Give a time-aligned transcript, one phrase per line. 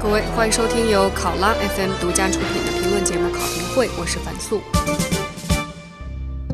[0.00, 4.60] 各位，欢迎收听由考拉 FM 独家出品的评论节目《考评会》，我是樊素。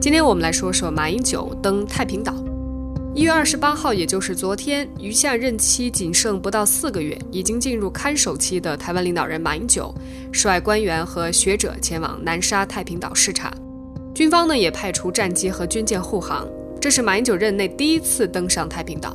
[0.00, 2.34] 今天我们来说说马英九登太平岛。
[3.14, 9.94] 一月二十八号，也就是昨天，余下任期仅剩不到四个月，已经进入看守期的台湾领导人马英九，
[10.32, 13.52] 率官员和学者前往南沙太平岛视察。
[14.14, 16.48] 军方呢也派出战机和军舰护航，
[16.80, 19.14] 这是马英九任内第一次登上太平岛。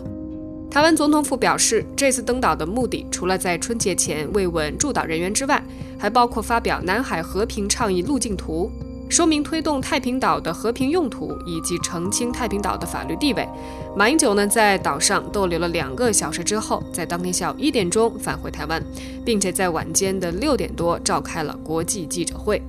[0.71, 5.61] 台湾总统府表示，这次登岛的目的，除了在春节前慰问驻岛人员之外，
[5.97, 8.71] 还包括发表南海和平倡议路径图，
[9.09, 13.49] 说明推动太平岛的和平用途以及澄清太平岛的法律地位。
[13.95, 18.79] 马英九呢，在岛上逗留了两个小时之后，在当天下午一点钟返回台湾，
[19.25, 22.61] 并且在晚间的六点多召开了国际记者会。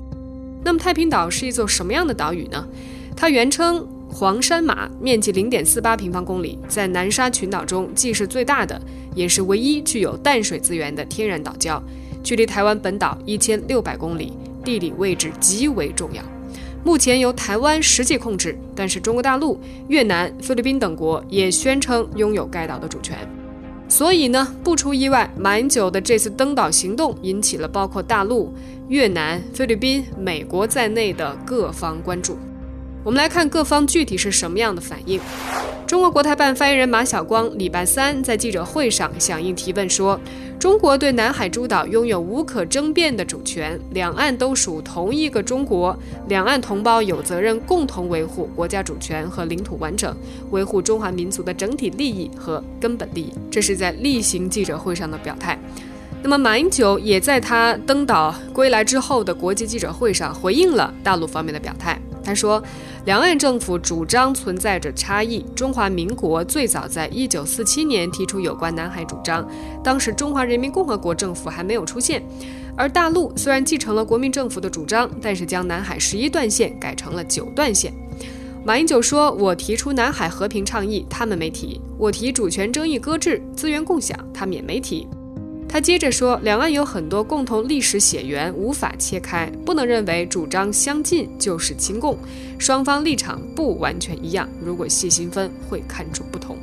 [0.64, 2.66] 那么，太平岛是一座什么样的岛屿呢？
[3.14, 3.86] 它原称。
[4.12, 8.78] 黄山马面积零点四八平方公里，在南沙群岛中既是最大的，
[9.14, 11.80] 也是唯一具有淡水资源的天然岛礁，
[12.22, 16.22] 距离台湾本岛一千六百公里，地理位置极为重要。
[16.84, 19.58] 目前由台湾实际控制，但是中国大陆、
[19.88, 23.16] 越南、菲律宾等国也宣称拥有该岛的主权。
[23.88, 28.52] 所以呢，不出意外，马英九的这次登岛行动引起了包括大陆、
[28.88, 32.36] 越南、菲律宾、美国在内的各方关注。
[33.02, 35.20] 我们来看各方具体是什么样的反应。
[35.86, 40.20] 中国国台办发言人马晓光礼拜三在记者会上响应提问说
[40.56, 50.14] ：“中国对南海诸岛拥有无可争辩的主权，两岸都属同一个中国，两岸同胞有责任共同维护国家主权和领土完整，
[50.50, 55.58] 维护中华民族的整体利益和根本利益。”这是在例行记者会上的表态。
[56.22, 62.00] 那么，马英九也在他登岛归来之后的国际记者会上回应了大陆方面的表态。
[62.22, 62.62] 他说，
[63.04, 65.44] 两岸政府主张存在着差异。
[65.54, 69.48] 中华民国最早在一九四七年提出有关南海主张，
[69.82, 72.22] 当时中华人民共和国政府还没有出现。
[72.76, 77.92] 而大陆虽然继承了国民政府的主张，但是将南海十一段线改成了九段线。
[78.64, 85.06] 马英九说：“我提出南海和平倡议，他们没提；我提主权争议搁置、资源共享，他们也没提。”
[85.72, 92.18] 他接着说，两岸有很多共同历史血缘，无法切开，不能认为主张相近就是亲共，
[92.58, 96.58] 双方立场不完全一样，如果细心分会看出不同。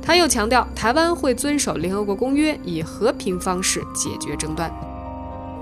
[0.00, 4.72] 他又强调，台湾会遵守联合国公约，以和平方式解决争端。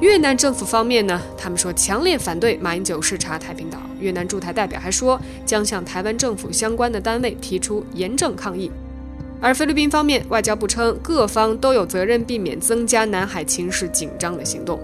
[0.00, 8.70] 越南政府方面呢，他们说强烈反对马英九视察太平岛，越南驻台代表还说将向台湾政府相关的单位提出严正抗议。
[9.40, 14.80] 而菲律宾方面，外交部称各方都有责任避免增加南海情势紧张的行动。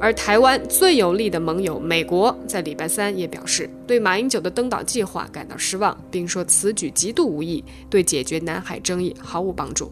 [0.00, 9.90] 而台湾最有力的盟友美国在礼拜三也表示，对马英九的登岛计划感到失望，并说此举极度无益，对解决南海争议毫无帮助。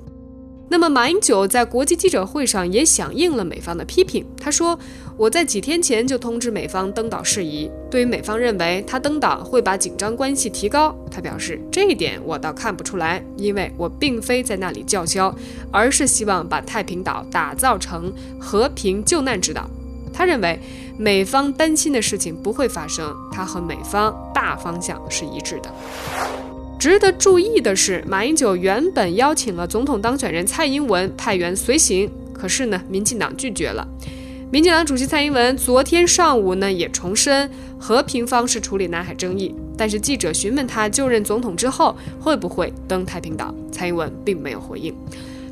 [0.67, 4.27] 那么，马英九在国际记者会上也响应了美方的批评。
[4.41, 4.77] 他说
[5.17, 7.71] ：“我在几天前就通知美方登岛事宜。
[7.91, 15.33] 对于美方认为他登岛会把紧张关系提高，他表示这一点我倒看不出来，因为我并非在那里叫嚣，
[15.71, 19.69] 而是希望把太平岛打造成和平救难之岛。
[20.13, 20.59] 他认为
[20.99, 25.71] 美方担心的事情不会发生，他和美方大方向是一致的。”
[26.85, 33.89] 值得注意的是，马英九原本邀请了总统当选人蔡英文派员随行，可是呢，民进党拒绝了。
[34.51, 44.95] 民进党主席蔡英文昨天上午呢，也重申和平方式处理南海争议，但是记者询问他就任总统之后会不会登太平岛，蔡英文并没有回应。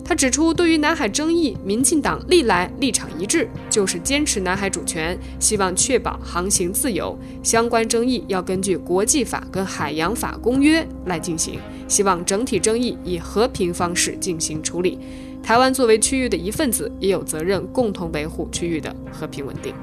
[0.05, 7.17] 他指出，对于南海争议，民进党历来立场一致，就是坚持南海主权，希望确保航行自由。
[7.43, 11.59] 相关争议要根据国际法跟海洋法公约来进行，
[11.89, 14.99] 希望整体争议以和平方式进行处理。
[15.43, 19.75] 台湾作为区域的一份子，也有责任共同维护区域的和平稳定。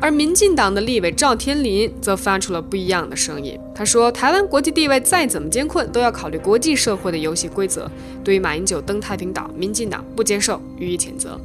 [0.00, 3.58] 而民进党的立委赵天麟则发出了不一样的声音。
[3.74, 7.90] 他说：“台湾国际地位再怎么艰困，都要考虑国际社会的游戏规则。
[8.22, 11.40] 对于马英九登太平岛，民进党不接受，予以谴责。”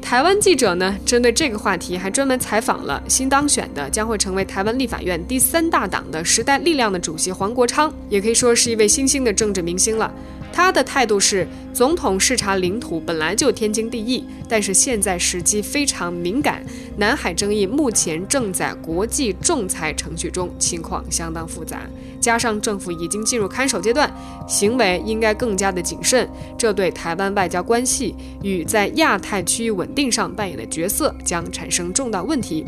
[0.00, 10.10] 台湾记者呢，针对这个话题，还专门采访了新当选的、将会成为台湾立法院第三大党的时代力量的主席黄国昌，也可以说是一位新兴的政治明星了。
[10.58, 16.66] 他的态度是，总统视察领土本来就天经地义，但是现在时机非常敏感，
[16.96, 21.82] 南海争议目前正在国际仲裁程序中，情况相当复杂，
[22.20, 24.12] 加上政府已经进入看守阶段，
[24.48, 26.28] 行为应该更加的谨慎，
[26.58, 28.12] 这对台湾外交关系
[28.42, 32.66] 与在亚太区域稳定上扮演的角色将产生重大问题。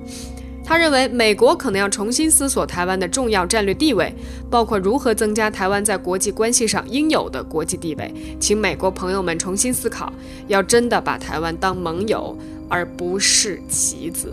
[0.65, 4.15] 他认为美国可能要重新思索台湾的重要战略地位，
[4.49, 8.15] 包括如何增加台湾在国际关系上应有的国际地位。
[8.39, 10.12] 请美国朋友们重新思考，
[10.47, 12.37] 要真的把台湾当盟友，
[12.69, 14.33] 而不是棋子。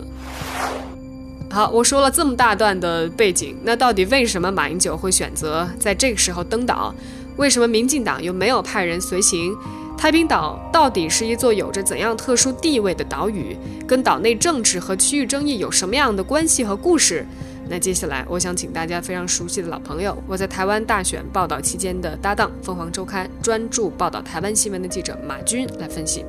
[1.50, 6.94] 好，我说了这么大段的背景，那到底为什么马英九会选择在这个时候登岛？
[7.36, 9.56] 为什么民进党又没有派人随行？
[9.98, 13.56] 太平岛到底是一座有着怎样特殊地位的岛屿？
[13.84, 17.26] 跟岛内政治和区域争议有什么样的关系和故事？
[17.68, 26.24] 那接下来，我想请大家非常熟悉的老朋友，我在台湾大选报道期间的搭档，凤凰周刊专注报道台湾新闻的记者马军来分析。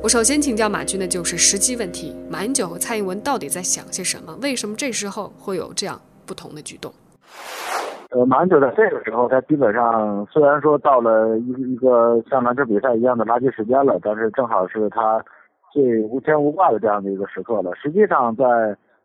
[0.00, 4.32] 我首先请教马军的就是时机问题：马英九和蔡英文到底在想些什么？
[4.40, 6.94] 为什么这时候会有这样不同的举动？
[8.10, 15.24] 呃，马英九在这个时候，他基本上虽然说到了一一个像篮球比赛一样的垃圾时间了，但是正好是他
[15.72, 17.70] 最无牵无挂的这样的一个时刻了。
[17.76, 18.44] 实际上，在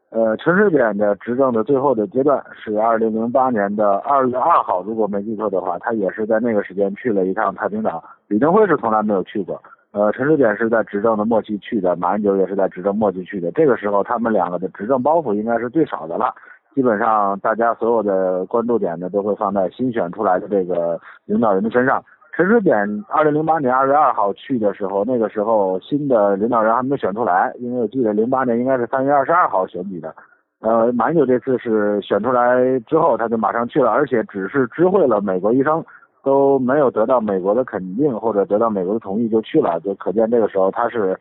[0.10, 8.04] 呃陈水扁的执政的最后的阶段，是二零零八年的二月二号，如果没记错的话，他也是在那个时间去了一趟太平岛。
[8.28, 9.62] 李登辉是从来没有去过。
[9.92, 13.52] 呃，陈水扁是在执政的末期去的，马英九也是在执政末期去的。
[13.52, 16.34] 这个时候，他们两个的执政包袱应该是最少的了。
[16.76, 22.04] 基本上，大家所有的关注点呢，都会放在新选出来的这个领导人的身上。
[22.36, 22.78] 陈水扁
[23.08, 30.14] 二零零八年二月二号去的时候，那个时候新的领导人还没有选出来，因为我记得零八年应该是三月二十二号选举的。
[30.60, 35.84] 呃，马英九这次是选出来之后，他就马上去了，而且只是知会了美国医生。
[36.24, 41.16] 都没有得到美国的肯定或者得到美国的同意就去了，就可见这个时候他是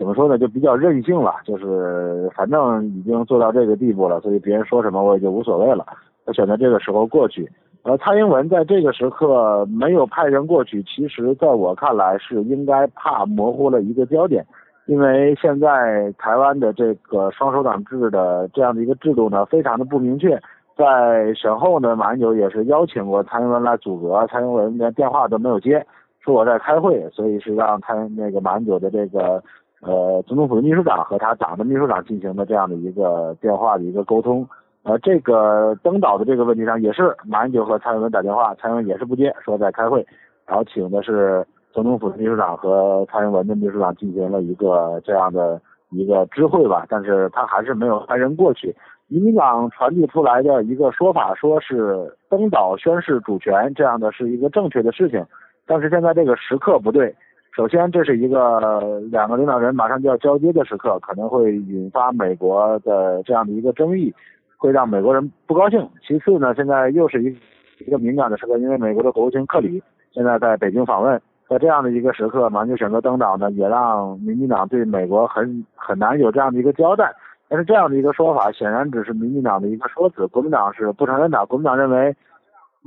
[0.00, 0.38] 怎么说呢？
[0.38, 5.84] 就比较任性了，就是反正已经做到这个地步了，所以别人说什么我也就无所谓了。
[6.24, 7.46] 我选择这个时候过去，
[7.82, 14.42] 呃，蔡英文在这个时刻没有派人过去，其实在我看来是应该怕模糊了一个焦点，
[14.86, 20.40] 因为现在台湾的这个双手党制的这样的一个制度呢，非常的不明确。
[20.78, 25.84] 在选后呢，马英九也是邀请过蔡英文来组阁，蔡英文连电话都没有接，
[26.20, 29.42] 说我在开会，所以是让蔡那个马英九的这个
[29.80, 34.46] 呃总统府的秘书长和他党的秘书长进行的这样的一个电话的一个沟通。
[34.82, 40.06] 呃，这个登岛的这个问题上也是马英九和蔡英文打电话，蔡英文也是不接，说在开会，
[40.46, 45.60] 然后请的是总统府的秘书长和蔡英文的秘书长进行了一个这样的
[45.90, 48.74] 一个知会吧，但是他还是没有派人过去。
[49.08, 55.22] 民进党传递出来的一个说法，说是登岛宣示主权，这样的是一个正确的事情。
[55.66, 57.14] 但是现在这个时刻不对。
[57.56, 64.14] 首先，这是一个两个领导人马上就要交接的时刻，可能会引发美国的这样的一个争议，
[64.56, 65.88] 会让美国人不高兴。
[66.06, 67.36] 其次呢，现在又是一
[67.84, 69.82] 一个敏感的时刻，因为美国的国务卿克里
[70.12, 77.12] 现在在北京访问，在这样的一个时刻，马上就选择登岛呢，也让民进党对美国很很难有这样的一个交代。
[77.48, 81.44] 但是这样的一个说法，显然只是民进党的一个说辞，国民党是不承认的。
[81.46, 82.14] 国民党认为，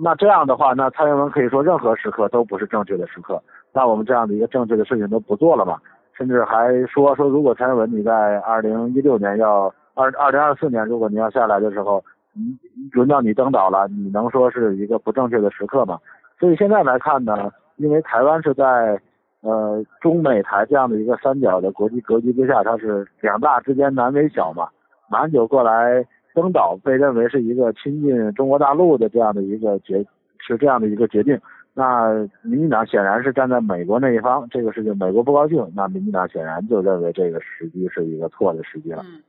[0.01, 3.43] 那这样的话，那蔡英文可以说任何时刻都不是正确的时刻，
[3.73, 5.79] 那我们这样的一个正确的事情都不做了嘛？
[6.17, 12.03] 甚至还说说，如果蔡英文你在二零一六年要二二零二四年，如果你要下来的时候，
[12.33, 12.57] 你
[12.91, 15.99] 轮到你登岛了，你能说是一个不正确的时刻吗？
[16.39, 18.99] 所以现在来看呢，因为台湾是在。
[19.45, 24.69] 呃，中美台这样的一个三角的国际格局之下，它是两大之间难为小嘛。
[25.09, 26.01] 马英九过来
[26.33, 30.01] 登岛，被认为是一个亲近中国大陆的这样的一个决，
[30.39, 31.37] 是这样的一个决定。
[31.73, 32.11] 那
[32.41, 39.03] 民进党显然是站在美国那一方，这个事情美国不高兴，那民进党显然就认为这个时机是一个错的时机了。
[39.05, 39.21] 嗯，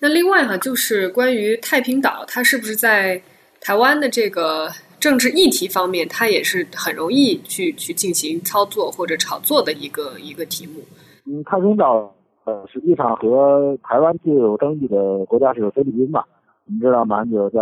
[0.00, 3.20] 那另外哈，就是关于太平岛，它是不是在
[3.60, 4.68] 台湾的这个？
[5.00, 10.80] 政治议题方面，它也是很容易去去进行操作或者炒作的一个一个题目。
[11.26, 12.10] 嗯，太平岛
[12.44, 16.24] 呃，实际上和台湾最有争议的国家是菲律宾嘛。
[16.66, 17.60] 我们知道，马英九在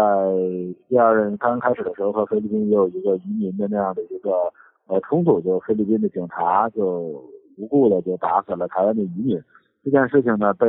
[0.89, 4.31] 第二任刚开始的时候，和菲律宾也有一个移民的那样的一个
[4.87, 7.21] 呃冲突，就菲律宾的警察就
[7.59, 9.43] 无故的就打死了台湾的移民。
[9.83, 10.69] 这件事情呢，被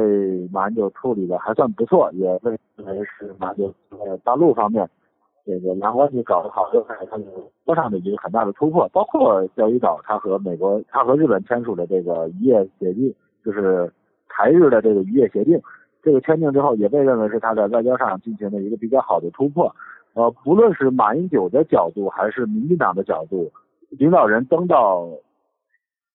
[0.51, 4.89] 马英九处理的还算不错，也被认为是马英九在大陆方面。
[5.45, 7.27] 这个两关系搞得好，又在他们
[7.65, 13.13] 多上的一个很大的突破，包括钓鱼岛，他和美国，他和日本签署的这个渔业协定，
[13.45, 13.91] 就是
[14.27, 15.61] 台日的这个渔业协定，
[16.03, 19.73] 这个签订之后，也被认为是他在外交上进行了一个比较好的突破。
[20.13, 23.51] 呃，不论是马英九的角度，还是民进党的角度，
[23.89, 25.07] 领导人登到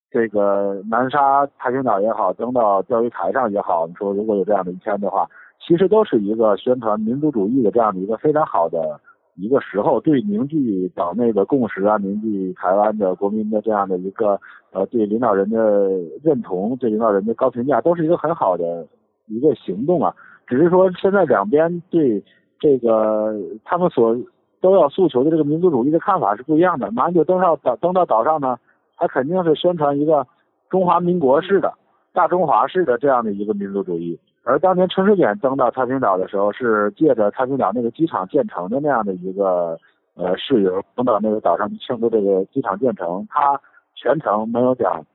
[0.09, 5.27] 这个南沙太平岛也好，登到钓鱼台上也好，你说如果有这样的一签的话，
[5.59, 9.01] 其实都是一个宣传民族主义的这样的一个非常好的。
[9.35, 14.37] 一个时候，对凝聚岛内的共识啊，凝聚台湾的国民的这样的一个
[14.71, 15.87] 呃，对领导人的
[16.21, 18.85] 认同，对领导人的高评价，都是一个很好的
[19.29, 20.13] 一个行动啊。
[20.47, 22.23] 只是说现在两边对
[22.59, 23.33] 这个
[23.63, 24.17] 他们所
[24.59, 26.91] 都要诉求的这个民族主义的看法是不一样的。
[26.91, 28.57] 马英九登上岛登到岛上呢，
[28.97, 30.25] 他肯定是宣传一个
[30.69, 31.73] 中华民国式的、
[32.13, 34.19] 大中华式的这样的一个民族主义。
[34.43, 39.77] 而当年陈水扁登到太平岛的时候，是借着太平岛那个机场建成的那样的一个
[40.15, 43.27] 呃事由，登到那个岛上庆祝这个机场建成。
[43.29, 43.59] 他
[43.95, 45.05] 全程没有讲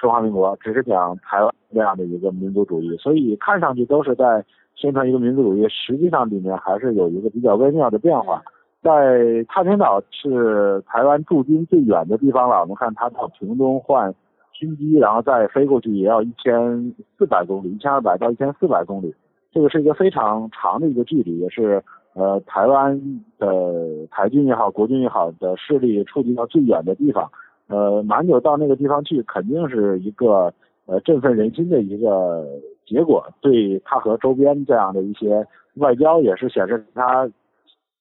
[0.00, 2.96] 中华民国，只是讲台湾这样的一个民族主义。
[2.96, 8.42] 所以看上去都是在宣传一个民族主义，实际上里面还是有一个比较微妙的变化。
[8.82, 14.14] 在太平岛是台湾驻军最远的地方了，我们看它到屏东换。
[14.52, 19.14] 军机，然后再飞过去也要一千四百公里，一千二百到一千四百公里，
[19.50, 23.00] 这个是一个非常长的一个距离，也是呃台湾
[23.38, 27.30] 的台军也好，国军也好的势力触及到最远的地方。
[27.70, 30.52] 呃，马英九到那个地方去，肯定是一个
[30.86, 32.44] 呃振奋人心的一个
[32.84, 35.46] 结果，对他和周边这样的一些
[35.76, 37.30] 外交也是显示他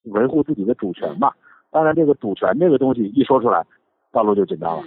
[0.05, 1.35] 维护自己的主权吧。
[1.69, 3.63] 当然，这个主权这个东西一说出来，
[4.11, 4.83] 大陆就紧张了。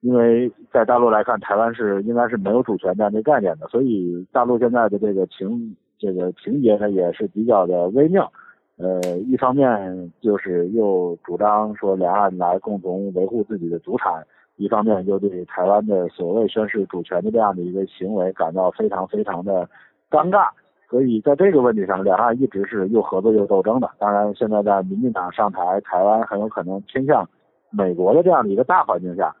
[0.00, 8.32] 因为在大陆来看，台湾是应该是没有主权这样的概念的，所以大陆现在的这个情这个情节呢也是比较的微妙。
[8.76, 14.26] 呃，一方面就是又主张说两岸来共同维护自己的主产，
[14.56, 19.68] 一方面又对台湾的所谓宣示主权的这样的一个行为感到非常非常的
[20.10, 20.48] 尴尬。
[20.90, 23.90] 所以在这个问题上，两岸一直是又合作又斗争的。
[23.98, 27.28] 当然，现在在民进党上台，台湾很有可能偏向
[27.70, 29.34] 美国的这样的一个大环境下。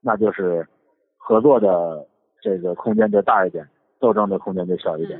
[0.00, 0.66] 那就是
[1.16, 2.06] 合作的
[2.40, 5.18] 这个空间就大一点，斗争的空间就小一点。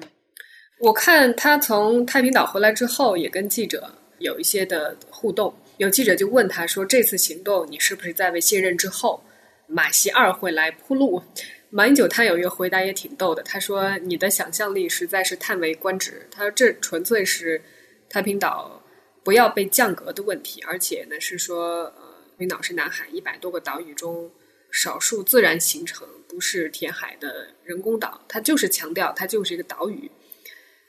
[0.78, 5.54] 我看他从太平岛回来之后，也跟记者有一些的互动。
[5.78, 9.23] 有记者就问他说：“这次行动，你是不是在为卸任之后
[9.66, 11.23] 马习二会来铺路？”
[11.71, 17.61] 马英九他有一个回答也挺逗的，他说：“你的想象力实在是叹为观止。”他说：“这纯粹是
[18.09, 18.83] 太平岛
[19.25, 22.02] 不要被降格的问题，而且呢是说，呃，
[22.33, 24.30] 太平岛是南海一百多个岛屿中。”
[24.73, 30.11] 少数自然形成，不是填海的人工岛，它就是强调它就是一个岛屿。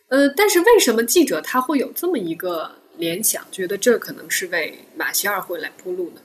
[0.09, 6.21] 呃，但是为什么记者他会有这么一个联想，觉得这可能是为马歇尔会来铺路呢？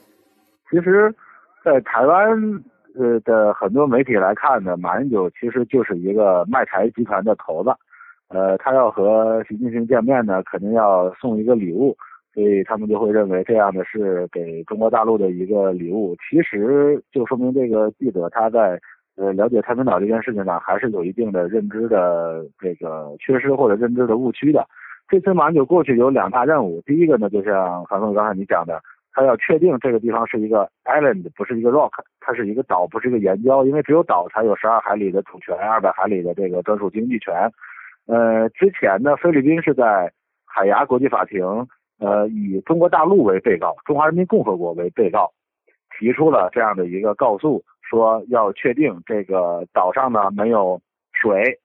[0.71, 1.13] 其实，
[1.63, 2.31] 在台湾
[2.95, 7.69] 呃的很多媒体来看呢，马英九其实就是一个卖台集团的头子。
[8.29, 11.95] 呃，他要和习近平见面呢，肯定要送一个礼物。
[12.33, 18.81] 所以他们就会认为这样的是给中国大陆的一个礼物，其实就说明这个记者他在
[19.15, 24.67] 呃了解太平岛这件事情呢还是有一定的认知的这个缺失或者认知的误区的。
[25.07, 37.51] 这次马英九过去有两大任务，第一个呢就像韩总刚才你讲的，他要确定这个地方是一个 island，不是一个 rock，它是一个岛，不是一个岩礁，因为只有岛才有十二海里的主权，二百海里的这个专属经济权。
[38.07, 40.11] 呃，之前呢，菲律宾是在
[40.45, 41.43] 海牙国际法庭。
[41.99, 45.31] 呃，以中国大陆为被告，中华人民共和国为被告，
[45.97, 50.81] 提出了这样的一个告诉，说要确定这个岛上呢没有
[51.13, 51.59] 水，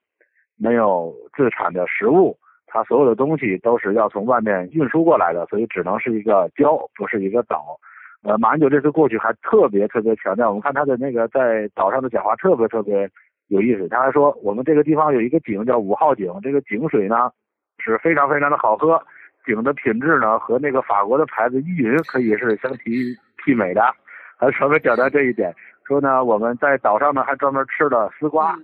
[0.56, 7.78] 没有自产的食物，它所有的东西都是要从外面运输过来的，所以只能是一个礁，不是一个岛。
[8.22, 13.08] 呃，马英九这次过去还特别特别强调，我们看他的那个在岛上的讲话特别特别
[13.46, 17.30] 有意思，他还说我们这个地方有一个井叫五号井，这个井水呢
[17.78, 19.00] 是非常非常的好喝。
[19.46, 23.80] 井的品质呢，和那个法国的牌子依云可以是相提媲美的，
[24.37, 25.54] 还专门讲到这一点，
[25.88, 28.54] 说呢我们在岛上呢还专门吃了丝瓜，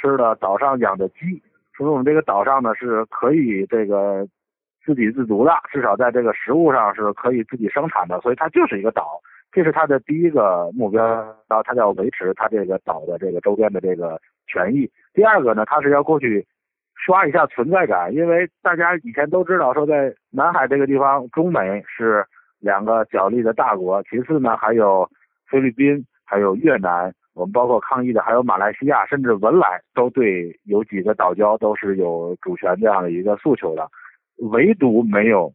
[0.00, 1.40] 吃了岛上养的鸡，
[1.72, 4.26] 说我们这个岛上呢是可以这个
[4.84, 9.20] 自给自足的，至少在这个食物上是可以自己生产的，所以它就是一个岛，
[9.52, 11.06] 这是它的第一个目标，
[11.48, 14.90] 然后它要维持它这个岛的这个周边的这个权益。
[15.14, 16.44] 第二个呢，它是要过去。
[17.04, 22.24] 刷一下存在感，因为大家以前都知道说，在南海这个地方，中美是
[22.60, 24.00] 两个角力的大国。
[24.04, 25.10] 其次呢，还有
[25.48, 33.88] 菲律宾，还有越南，我们包括抗议的还有马来西亚，甚至文莱都对有几个岛礁都是有主权这样的一个诉求的，
[34.50, 35.52] 唯独没有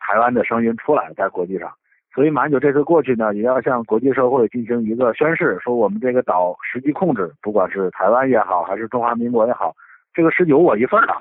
[0.00, 1.72] 台湾的声音出来在国际上。
[2.14, 9.74] 所以马英九这次过去呢，也要向国际社会进行一个宣誓，说我们这个岛实际控制，不管是台湾也好，还是中华民国也好。
[10.12, 11.14] 这个是有我一份的，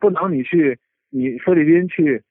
[0.00, 0.78] 不能你去
[1.10, 2.22] 你菲律宾去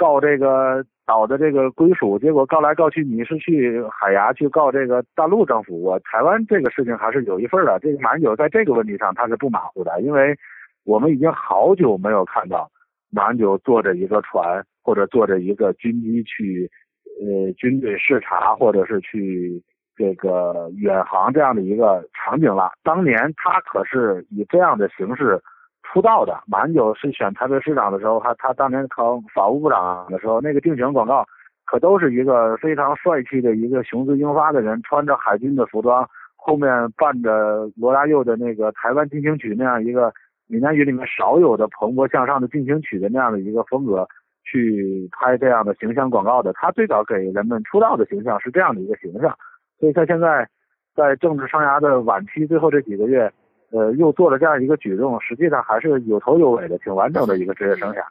[0.00, 7.78] 告这个岛的这个归属，结果告来告去你是去海牙去告这个大陆政府，我台湾这个事情还是有一份的。
[7.80, 10.34] 这个马英九在这个问题上他是不马虎的，因为
[10.84, 12.70] 我们已经好久没有看到
[13.10, 16.70] 马英九坐着一个船或者坐着一个军机去
[17.20, 19.62] 呃军队视察或者是去。
[19.96, 25.38] 这个远航这样的一个场景了，当年他可是以这样的形式
[25.92, 26.40] 出道的。
[26.46, 31.26] 马英九是选台北市长的时候，他他当年考法务部长的时候，那个竞选广告
[31.64, 40.12] 可都是一个非常帅气的一个雄姿英发的人，穿着海军的服装，后面伴着罗大佑的那个台湾进行曲那样一个
[40.46, 44.06] 闽南语里面少有的蓬勃向上的进行曲的那样的一个风格
[44.44, 46.52] 去拍这样的形象广告的。
[46.52, 49.36] 他最早给人们出道的形象是这样的一个形象，
[49.78, 50.48] 所以他现在
[50.94, 53.32] 在政治生涯的晚期最后这几个月。
[53.72, 58.02] 呃，又做了这样一个举动，实际上还是有头有尾的，挺完整的一个职业生涯。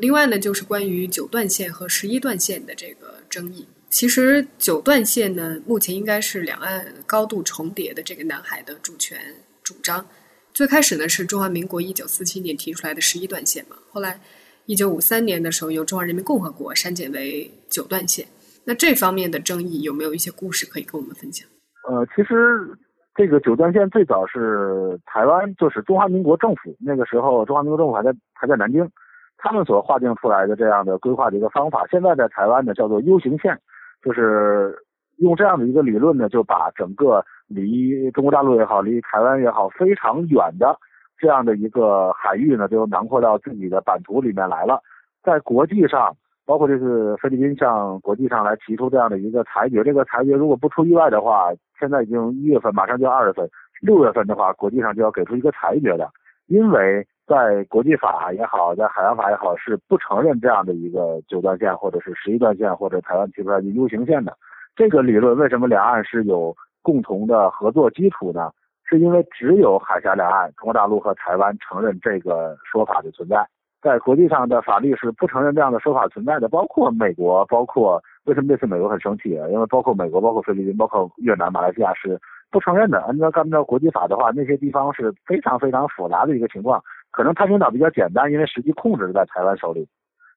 [0.00, 3.68] 另外呢，就是关于九段线和十一段线的这个争议。
[3.90, 9.18] 其实九段线呢，目前应该是两岸高度重叠的这个南海的主权
[9.62, 10.04] 主张。
[10.52, 14.18] 最开始呢，是中华民国一九四七年提出来的十一段线嘛，后来
[14.66, 18.26] 一九五三年的时候，由中华人民共和国删减为九段线。
[18.64, 21.46] 那这方面的争议有没有一些故事可以跟我们分享？
[21.88, 22.76] 呃，其实。
[23.14, 28.88] 这个九段线最早是台湾，就是中华民国政府那个时候，中华民国政府还在还在南京，
[29.36, 31.86] 他们所划定出来的这样的规划的一个方法。
[31.90, 33.58] 现在在台湾呢叫做 U 型线，
[34.02, 34.74] 就是
[35.18, 40.74] 用这样的一个理论呢，就把整个离中国大陆也好，离台湾也好非常远的
[41.18, 44.80] 这样的一个海域呢，就囊括到自己的版图里面来了。
[45.22, 46.16] 在国际上，
[46.46, 51.52] 包括这次菲律宾向国际上来提出这样的一个裁决，这个裁决如果不出意外的话。
[51.82, 56.08] 现在已经一月份，马上就二月份，六月份的话，国际上就要给出一个裁决的，
[56.46, 64.32] 因为在国际法也好，在海洋法也好，是不承认这样的一个九段线或者是十一段线或者台湾提出来的 U 型线的。
[64.76, 68.52] 这个理论为什么两岸是有共同的合作基础呢？
[68.84, 73.44] 是因为只有海峡两岸，中国大陆和台湾承认这个说法的存在，
[73.82, 78.02] 在国际上的法律是不承认这样的说法存在的，包括美国，包括。
[78.24, 79.48] 为什么这次美国很生气啊？
[79.48, 82.16] 因为包括美国、包括菲律宾、包括越南、马来西亚是
[82.52, 83.00] 不承认的。
[83.00, 86.80] 按照按照国际法的话，那些地方是非常非常复杂的一个情况。
[87.10, 89.88] 可能太平岛比较简单，因为实际控制在台湾手里，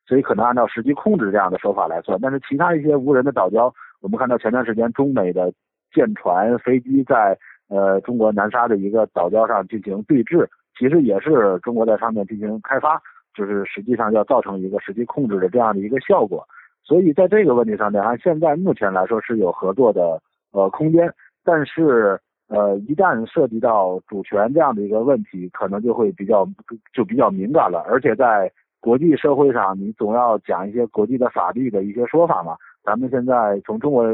[0.07, 2.17] 所以可能按照实际控制这样的说法来算。
[2.19, 3.71] 但是其他一些无人的岛礁，
[4.01, 5.53] 我们看到前段时间中美的
[5.93, 7.37] 舰船、飞机在
[7.69, 12.99] 呃中国南沙的一个岛礁上进行对峙，其实也是中国在上面进行开发，
[13.35, 16.47] 就是实际上要造成一个实际控制的这样的一个效果。
[16.83, 20.21] 所以在这个问题上，两岸现在目前来说是有合作的
[20.51, 21.11] 呃空间，
[21.43, 26.47] 但是呃一旦涉及到主权这样的一个问题，可能就会比较
[26.93, 27.83] 就比较敏感了。
[27.87, 32.55] 而且在国际社会上，你总要讲一些国际的法律的一些说法嘛。
[32.83, 34.05] 咱们现在从中国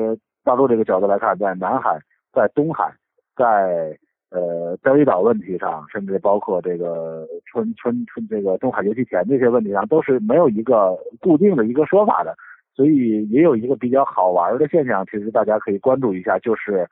[0.46, 2.00] 大陆这个角度来看，在南海、
[2.32, 2.94] 在东海、
[3.36, 3.98] 在
[4.32, 12.34] 呃钓鱼岛问题上，甚至包括这个春春春这个东海油气田这些问题上，都是没有一个固定的一个说法的。
[12.74, 16.88] 所以也有一个比较好玩的现象，其实大家可以关注一下，就是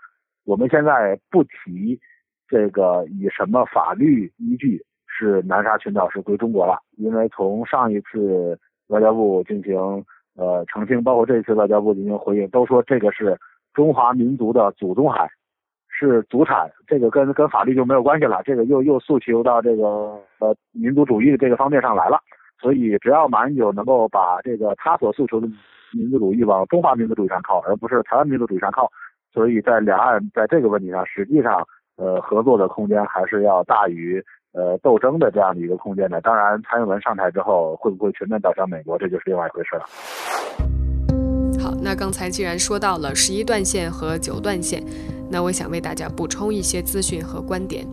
[0.45, 1.97] 我们现在不提
[2.49, 9.78] 这个以什么法律依据是南沙群岛是归中国了，因为从上一次外交部进行
[10.36, 13.38] 呃澄清，包括这次外交部进行回应，都说这个是
[13.73, 15.30] 中华民族的祖宗海，
[15.99, 19.83] 是祖产，这个跟跟法律就没有关系了，这个又又诉求到这个
[20.39, 22.17] 呃民族主义的这个方面上来了。
[22.62, 25.47] 所以，只要马英九能够把这个他所诉求的
[25.93, 28.89] 民族主义往中华民族主义上靠，而不是台湾民族主义上靠，
[29.33, 31.65] 所以在两岸在这个问题上，实际上
[31.97, 34.21] 呃合作的空间还是要大于
[34.53, 36.19] 呃斗争的这样的一个空间的。
[36.21, 39.85] 当然，蔡英文上台之后会不会全面倒向美国，这就是另外一回事了。
[41.62, 44.81] 好，那刚才既然说到了十一段线和九段线，
[45.29, 47.85] 那我想为大家补充一些资讯和观点。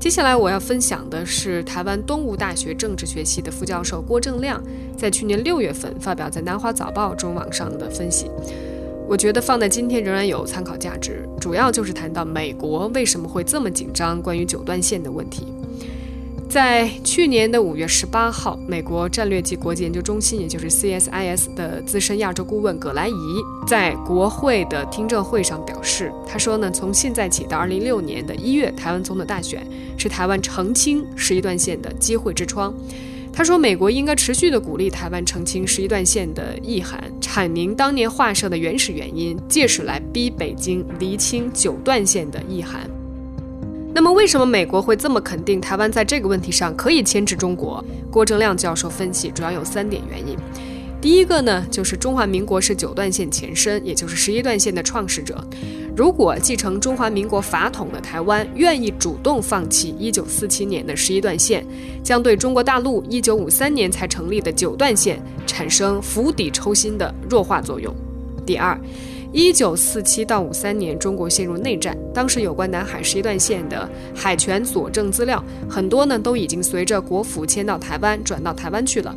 [0.00, 4.62] 接下来我要分享的是台湾东吴大学政治学系的副教授郭正亮
[4.96, 8.30] 在去年六月份发表在《南华早报》中网上的分析，
[9.08, 11.28] 我觉得放在今天仍然有参考价值。
[11.40, 15.48] 主要就是谈到美国为什么会这么紧张关于九段线的问题。
[16.48, 23.12] 在去年的五月十八号，美国战略及国际研究中心，也就是 CSIS 的资深亚洲顾问葛莱仪
[23.66, 29.62] 在国会的听证会上表示，他说呢，从现在起到二零一六年的一月，台湾总统大选
[29.98, 32.74] 是台湾澄清十一段线的机会之窗。
[33.30, 42.90] 他说，美国应该持续的鼓励台湾澄清十一段线的意涵，阐明当年划设的原始原因，借此来逼北京厘清九段线的意涵。
[43.94, 47.84] 那么，为什么美国会这么肯定台湾在这个问题上可以牵制中国？
[48.10, 50.36] 郭正亮教授分析，主要有三点原因。
[51.00, 55.42] 第一个呢，就是中华民国是九段线前身，也就是十一段线的创始者。
[55.96, 61.64] 如果继承中华民国法统的台湾愿意主动放弃一九四七年的十一段线，
[62.02, 67.92] 将对中国大陆一九五三年才成立的九段线产生釜底抽薪的弱化作用。
[68.44, 68.78] 第二。
[69.30, 79.14] 一九四七到五三年，中国陷入内战，当时有关南海十一段线的海权佐证资料很多呢，都已经随着国府迁到台湾，转到台湾去了。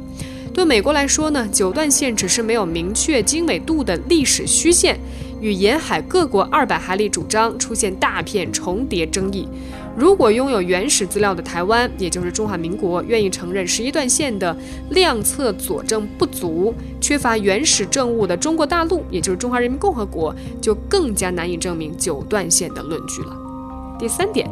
[0.53, 4.99] 对美国来说呢，九段线只是没有明确经纬度的历史虚线，
[5.39, 9.47] 与沿海各国二百海里主张出现大片重叠争议。
[9.95, 14.55] 如果拥有原始资料的台湾，也就是中华民国，愿意承认十一段线的
[14.89, 23.35] 量测佐证不足，缺乏原始证物的中国大陆，也就是中华人民共和国，就更加难以证明九段线的论据了。
[23.99, 24.49] 第三点。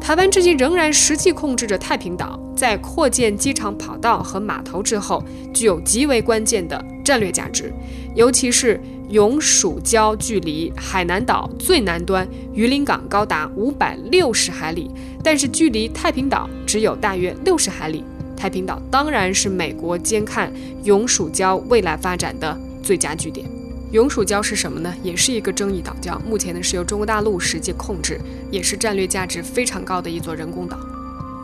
[0.00, 5.22] 台湾至今仍然实际控制着太平岛，在扩建机场跑道和码头之后，
[5.52, 7.70] 具有极为关键的战略价值。
[8.14, 14.88] 尤其是永暑礁距离海南岛最南端榆林港高达五百六十海里，
[15.22, 18.04] 但是距离太平岛只有大约六十海里。
[18.36, 20.50] 太平岛当然是美国监看
[20.84, 23.44] 永暑礁未来发展的最佳据点。
[23.90, 24.94] 永暑礁是什么呢？
[25.02, 30.78] 也是一个争议岛礁，目前呢是由中国大陆实际控制，也是战略价值非常高的一座人工岛。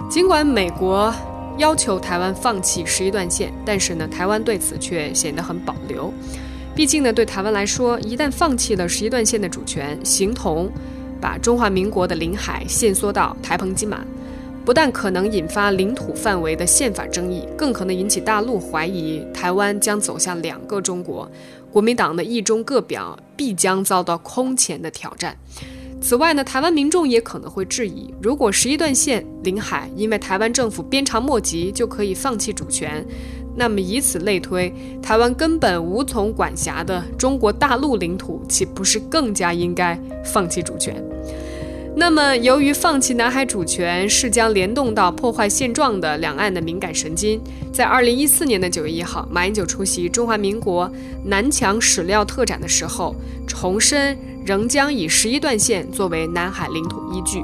[0.09, 1.13] 尽管美国
[1.59, 6.15] 要求台湾放弃十一段线，但是呢，台湾对此却显得很保留。
[6.77, 10.71] 毕竟呢，对台湾来说，一旦放弃了十一段线的主权，形同
[11.19, 14.05] 把中华民国的领海限缩到台澎金马。
[14.63, 21.27] 不但可能引发领土范围的宪法争议，更可能引起大陆怀疑台湾将走向两个中国。
[21.73, 25.35] 国民党的一中各表必将遭到空前的挑战。
[25.99, 33.03] 此外呢，台湾民众也可能会质疑：如果十一段线领海因为台湾政府鞭长莫及就可以放弃主权，
[33.57, 41.03] 那么以此类推，台湾根本无从管辖的中国大陆领土岂不是更加应该放弃主权？
[41.99, 47.41] 那么，由于放弃南海主权是将联动到破坏现状的两岸的敏感神经，
[47.73, 50.93] 在二零一四年的九月一号，马英九出席中华民国
[51.25, 53.17] 南墙史料特展的时候，
[53.47, 54.15] 重申
[54.45, 57.43] 仍将以十一段线作为南海领土依据。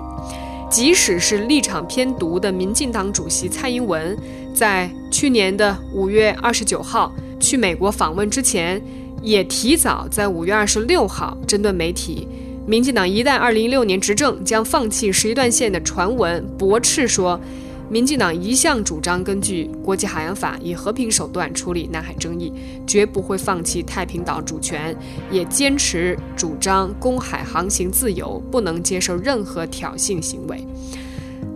[0.69, 4.17] 即使是立场偏独的民进党主席蔡英文，
[4.53, 8.81] 在去年的五月二十九号去美国访问之前，
[9.23, 12.27] 也提早在五月二十六号针对媒体。
[12.67, 17.41] 民进党一旦二零一六年执政，将放弃十一段线的传闻，驳斥说，
[17.89, 22.53] 民进党一向主张根据国际海洋法以和平手段处理南海争议，
[22.87, 24.97] 绝不会放弃太平岛主权，
[25.29, 30.65] 也坚持主张公海航行自由，不能接受任何挑衅行为。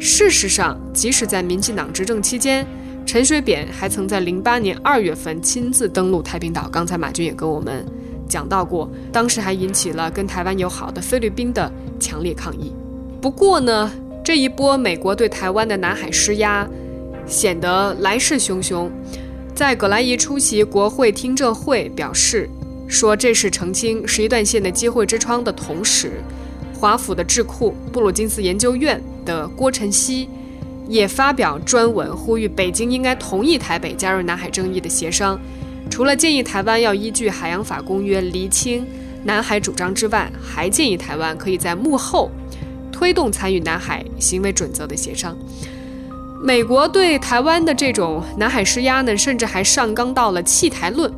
[0.01, 2.67] 事实上，即使在民进党执政期间，
[3.07, 6.69] 陈水扁还曾在零八年二月份亲自登陆太平岛。
[6.69, 7.87] 刚才马军也跟我们。
[8.29, 12.73] 讲到过，当时还引起了跟台湾友好的菲律宾的强烈抗议。
[13.21, 13.93] 不过呢，
[14.25, 16.69] 这一波美国对台湾的南海施压，
[17.25, 18.91] 显得来势汹汹。
[19.55, 22.51] 在葛莱仪出席国会听证会表示
[22.89, 26.21] 说这是澄清十一段线的机会之窗的同时，
[26.75, 30.29] 华府的智库布鲁金斯研究院的郭晨曦
[30.89, 35.39] 也发表专文，呼吁北京应该同意台北加入南海争议的协商。
[35.91, 38.87] 除了建议台湾要依据海洋法公约厘清
[39.25, 42.31] 南海主张之外，还建议台湾可以在幕后
[42.91, 45.37] 推动参与南海行为准则的协商。
[46.43, 51.11] 美国对台湾的这种南海施压呢，甚至还上纲到了弃台论。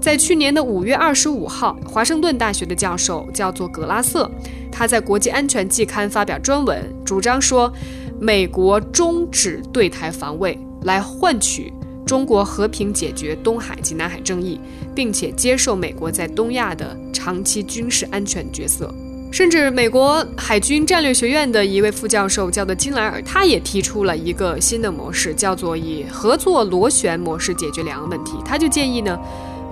[0.00, 4.30] 在去年的五月二十五号，华盛顿大学的教授叫做格拉瑟，
[4.70, 7.72] 他在《国际安全季刊》发表专文，主张说
[8.20, 11.72] 美国终止对台防卫，来换取。
[12.06, 14.60] 中国和平解决东海及南海争议，
[14.94, 18.94] 并且接受美国在东亚的长期军事安全角色。
[19.32, 28.34] 甚至美国海军战略学院的一位副教授叫做金莱尔，他也提出了一个新的模式，叫做以合作螺旋模式解决两岸问题。
[28.44, 29.18] 他就建议呢，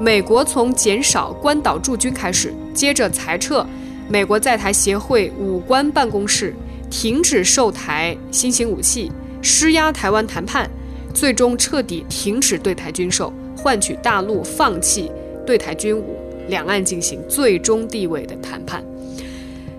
[0.01, 3.65] 美国从减少关岛驻军开始，接着裁撤
[4.09, 6.53] 美国在台协会武官办公室，
[6.97, 9.11] 停止售台新型武器，
[9.43, 10.71] 施压台湾谈判。
[11.13, 15.11] 最终彻底停止对台军售，换取大陆放弃
[15.45, 18.81] 对台军武，两岸进行最终地位的谈判。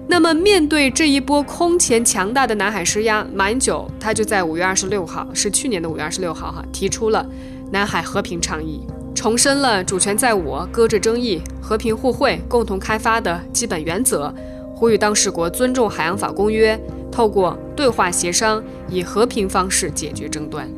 [0.08, 7.26] 那么，面对这一波空前强大的南海施压，马英九他就在五月二十六号，是去年的五月二十六号哈，提出了
[7.72, 8.82] 南海和平倡议，
[9.16, 14.34] 重申了主权在我、搁置争议、和平互惠、共同开发的基本原则，
[14.76, 16.78] 呼吁当事国尊重海洋法公约，
[17.16, 20.70] 透过对话协商，以和平方式解决争端。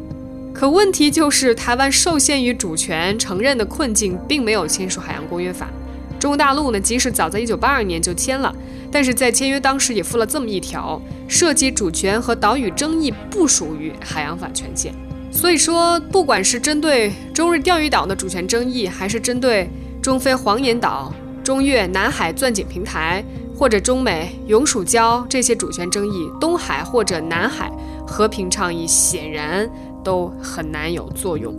[0.53, 5.67] 可问题就是，台湾受限于主权承认的困境，并没有签署海洋公约法。
[6.19, 8.55] 中国大陆呢，即使早在一九八二年就签了，
[8.91, 14.93] 但是在签约当时也附了这么一条：涉及主权和岛屿争议不属于海洋法权限。
[15.31, 19.67] 所以说，不管是针对中日钓鱼岛的主权争议，还是针对
[20.03, 21.11] 中非黄岩岛
[21.43, 23.23] 中越南海钻井平台，
[23.57, 27.71] 或者中美永暑礁这些主权争议，东海或者南海
[28.05, 29.67] 和平倡议显然
[30.03, 31.53] 都很难有作用。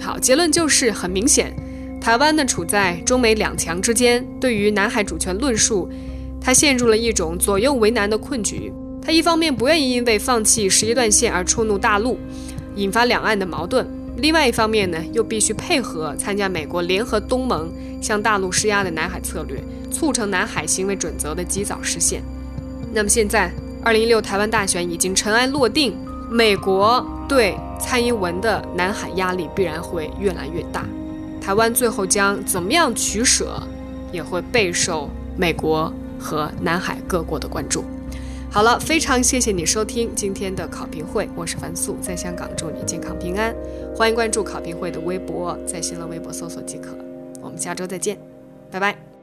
[0.00, 1.54] 好，结论就是很明显，
[2.00, 5.88] 台湾呢处在中美两强之间，对于南海主权论述，
[6.40, 8.72] 它陷入了一种左右为难的困局。
[9.02, 12.18] 他一方面不愿意因为放弃十一段线而触怒大陆，
[12.76, 13.84] 引发两岸的矛盾；
[14.24, 22.22] 另外一方面呢，又必须配合参加美国联合东盟向大陆施压的南海策略，促成南海行为准则的及早实现。
[22.94, 25.94] 那么现在，二零一六台湾大选已经尘埃落定，
[26.30, 30.86] 美国对蔡英文的南海压力必然会越来越大，
[31.38, 33.62] 台湾最后将怎么样取舍，
[34.10, 37.84] 也会备受美国和南海各国的关注。
[38.54, 43.52] 好了，非常谢谢你收听今天的考评会，我是樊素，在香港祝你健康平安。
[43.96, 46.96] 欢迎关注考评会的微博，在新浪微博搜索即可。
[47.42, 48.16] 我们下周再见，
[48.70, 49.13] 拜拜。